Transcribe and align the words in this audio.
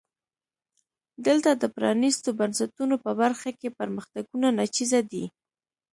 دلته 1.25 1.49
د 1.53 1.63
پرانیستو 1.75 2.29
بنسټونو 2.39 2.95
په 3.03 3.11
برخه 3.21 3.49
کې 3.59 3.75
پرمختګونه 3.79 4.47
ناچیزه 4.57 4.99
دي. 5.11 5.25